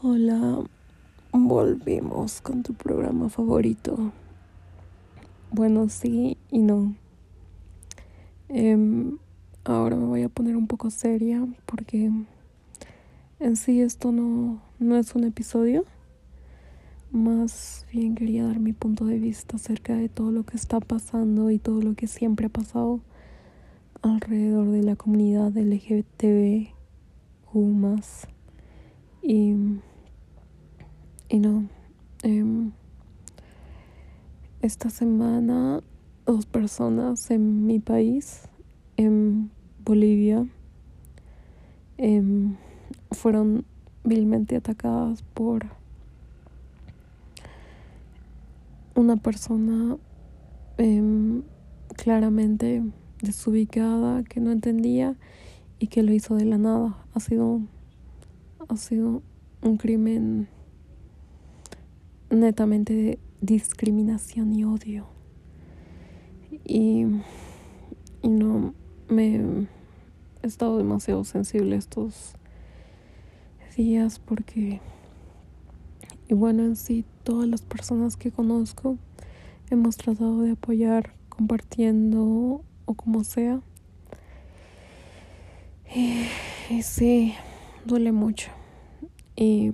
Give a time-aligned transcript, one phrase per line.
[0.00, 0.62] Hola,
[1.32, 4.12] volvimos con tu programa favorito.
[5.50, 6.94] Bueno, sí y no.
[8.48, 9.18] Em,
[9.64, 12.12] ahora me voy a poner un poco seria porque
[13.40, 15.84] en sí esto no, no es un episodio.
[17.10, 21.50] Más bien quería dar mi punto de vista acerca de todo lo que está pasando
[21.50, 23.00] y todo lo que siempre ha pasado
[24.02, 26.78] alrededor de la comunidad LGBTQ.
[29.30, 29.54] Y
[31.30, 31.68] y no,
[32.22, 32.72] em,
[34.62, 35.82] esta semana
[36.24, 38.48] dos personas en mi país,
[38.96, 39.50] en
[39.84, 40.46] Bolivia,
[41.98, 42.56] em,
[43.10, 43.66] fueron
[44.04, 45.66] vilmente atacadas por
[48.94, 49.98] una persona
[50.78, 51.42] em,
[51.94, 52.82] claramente
[53.20, 55.14] desubicada que no entendía
[55.78, 56.96] y que lo hizo de la nada.
[57.12, 57.60] Ha sido,
[58.66, 59.22] ha sido
[59.62, 60.48] un crimen
[62.30, 65.06] netamente de discriminación y odio.
[66.64, 67.06] Y,
[68.22, 68.74] y no
[69.08, 69.66] me
[70.42, 72.34] he estado demasiado sensible estos
[73.76, 74.80] días porque,
[76.28, 78.98] y bueno, en sí, todas las personas que conozco
[79.70, 83.60] hemos tratado de apoyar compartiendo o como sea.
[85.94, 86.26] Y,
[86.68, 87.34] y sí,
[87.88, 88.50] duele mucho.
[89.34, 89.72] Y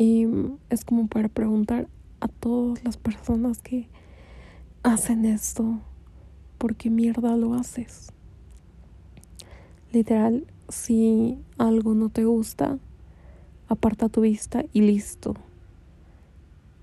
[0.00, 0.28] y
[0.70, 1.88] es como para preguntar
[2.20, 3.88] a todas las personas que
[4.84, 5.80] hacen esto,
[6.56, 8.12] ¿por qué mierda lo haces?
[9.92, 12.78] Literal, si algo no te gusta,
[13.68, 15.34] aparta tu vista y listo.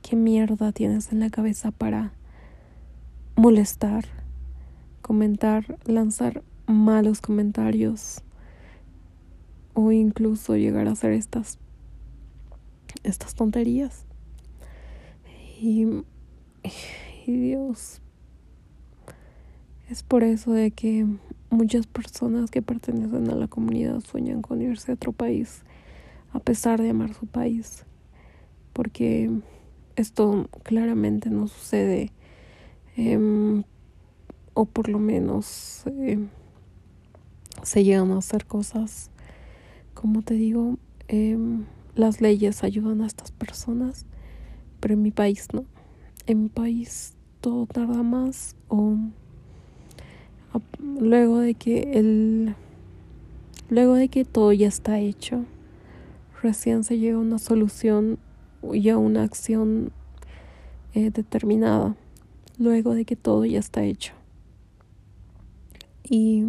[0.02, 2.12] ¿Qué mierda tienes en la cabeza para
[3.38, 4.04] molestar,
[5.02, 8.22] comentar, lanzar malos comentarios
[9.74, 11.60] o incluso llegar a hacer estas
[13.04, 14.06] estas tonterías.
[15.62, 15.86] Y,
[17.26, 18.02] y Dios,
[19.90, 21.06] es por eso de que
[21.50, 25.64] muchas personas que pertenecen a la comunidad sueñan con irse a otro país,
[26.34, 27.86] a pesar de amar su país,
[28.74, 29.32] porque
[29.96, 32.12] esto claramente no sucede,
[32.98, 33.64] em,
[34.54, 36.28] o por lo menos em,
[37.64, 39.10] se llegan a hacer cosas,
[39.94, 40.78] como te digo,
[41.08, 41.38] eh,
[41.96, 44.06] las leyes ayudan a estas personas,
[44.80, 45.66] pero en mi país no.
[46.28, 48.98] En mi país todo tarda más o
[50.80, 52.56] luego de que el
[53.70, 55.44] luego de que todo ya está hecho,
[56.42, 58.20] recién se llega a una solución
[58.74, 59.92] y a una acción
[60.94, 61.96] eh, determinada,
[62.58, 64.14] luego de que todo ya está hecho.
[66.04, 66.46] Y,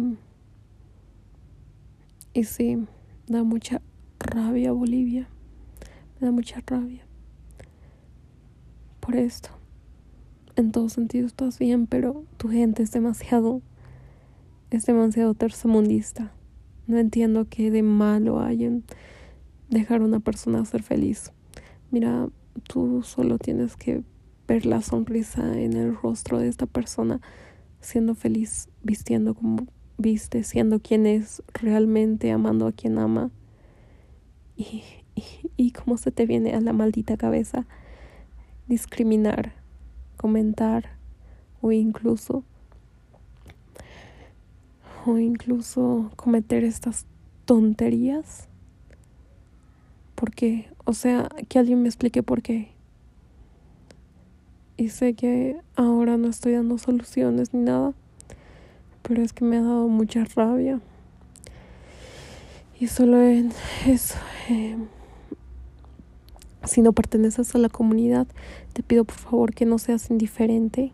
[2.37, 2.77] y sí,
[3.25, 3.81] da mucha
[4.19, 5.27] rabia Bolivia.
[6.19, 7.03] Me da mucha rabia
[8.99, 9.49] por esto.
[10.55, 13.63] En todo sentido estás bien, pero tu gente es demasiado,
[14.69, 16.31] es demasiado tercermundista.
[16.85, 18.83] No entiendo qué de malo hay en
[19.71, 21.31] dejar a una persona ser feliz.
[21.89, 22.29] Mira,
[22.67, 24.03] tú solo tienes que
[24.47, 27.19] ver la sonrisa en el rostro de esta persona
[27.81, 29.65] siendo feliz, vistiendo como
[29.97, 33.31] viste, siendo quien es realmente, amando a quien ama.
[34.55, 34.83] Y,
[35.55, 37.65] y, cómo se te viene a la maldita cabeza
[38.67, 39.53] discriminar,
[40.17, 40.97] comentar
[41.61, 42.43] o incluso
[45.05, 47.05] o incluso cometer estas
[47.45, 48.49] tonterías.
[50.15, 52.71] porque O sea, que alguien me explique por qué.
[54.75, 57.93] Y sé que ahora no estoy dando soluciones ni nada,
[59.07, 60.81] pero es que me ha dado mucha rabia.
[62.79, 63.53] Y solo en
[63.85, 64.15] eso.
[64.49, 64.77] Eh,
[66.65, 68.27] si no perteneces a la comunidad,
[68.73, 70.91] te pido por favor que no seas indiferente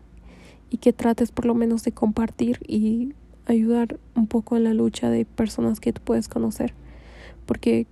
[0.70, 3.14] y que trates por lo menos de compartir y
[3.46, 6.72] ayudar un poco en la lucha de personas que tú puedes conocer.
[7.46, 7.88] Porque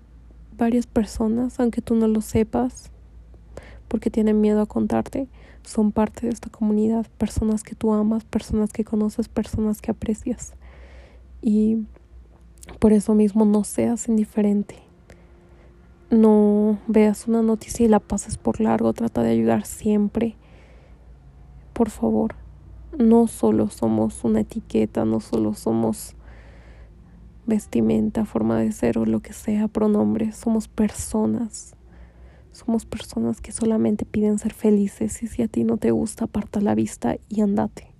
[0.56, 2.92] varias personas, aunque tú no lo sepas,
[3.88, 5.26] porque tienen miedo a contarte,
[5.64, 10.54] son parte de esta comunidad, personas que tú amas, personas que conoces, personas que aprecias.
[11.40, 11.86] Y
[12.78, 14.76] por eso mismo no seas indiferente.
[16.10, 18.92] No veas una noticia y la pases por largo.
[18.92, 20.36] Trata de ayudar siempre.
[21.72, 22.34] Por favor.
[22.98, 26.14] No solo somos una etiqueta, no solo somos
[27.46, 30.36] vestimenta, forma de ser o lo que sea, pronombres.
[30.36, 31.74] Somos personas.
[32.52, 36.60] Somos personas que solamente piden ser felices y si a ti no te gusta, aparta
[36.60, 37.91] la vista y andate.